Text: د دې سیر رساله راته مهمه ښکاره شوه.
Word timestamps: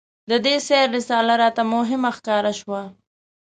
د 0.29 0.31
دې 0.45 0.55
سیر 0.67 0.87
رساله 0.97 1.33
راته 1.41 1.63
مهمه 1.73 2.09
ښکاره 2.17 2.51
شوه. 2.59 2.81